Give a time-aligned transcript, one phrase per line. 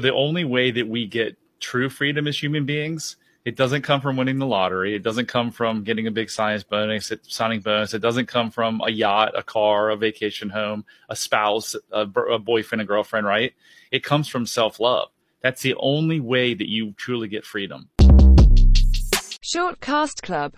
[0.00, 4.16] The only way that we get true freedom as human beings, it doesn't come from
[4.16, 4.94] winning the lottery.
[4.94, 7.94] It doesn't come from getting a big science bonus, signing bonus.
[7.94, 12.38] It doesn't come from a yacht, a car, a vacation home, a spouse, a, a
[12.38, 13.52] boyfriend, a girlfriend, right?
[13.90, 15.08] It comes from self love.
[15.40, 17.88] That's the only way that you truly get freedom.
[19.42, 20.46] Shortcast Club